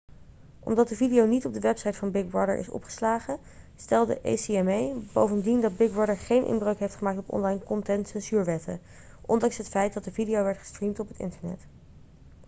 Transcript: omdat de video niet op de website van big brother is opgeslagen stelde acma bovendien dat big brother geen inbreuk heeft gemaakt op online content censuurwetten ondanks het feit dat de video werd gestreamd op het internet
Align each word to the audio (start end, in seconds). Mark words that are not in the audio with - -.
omdat 0.59 0.87
de 0.87 0.95
video 0.95 1.25
niet 1.25 1.45
op 1.45 1.53
de 1.53 1.59
website 1.59 1.93
van 1.97 2.11
big 2.11 2.27
brother 2.27 2.57
is 2.57 2.69
opgeslagen 2.69 3.39
stelde 3.75 4.19
acma 4.23 4.91
bovendien 5.13 5.61
dat 5.61 5.77
big 5.77 5.91
brother 5.91 6.17
geen 6.17 6.45
inbreuk 6.45 6.79
heeft 6.79 6.95
gemaakt 6.95 7.17
op 7.17 7.29
online 7.31 7.63
content 7.63 8.07
censuurwetten 8.07 8.79
ondanks 9.21 9.57
het 9.57 9.67
feit 9.67 9.93
dat 9.93 10.03
de 10.03 10.11
video 10.11 10.43
werd 10.43 10.57
gestreamd 10.57 10.99
op 10.99 11.07
het 11.07 11.19
internet 11.19 11.59